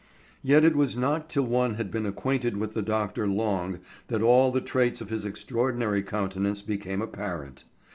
[0.41, 3.77] Yet it was not till one had been acquainted with the doctor long
[4.07, 7.65] that all the traits of his extraordinary countenance became apparent.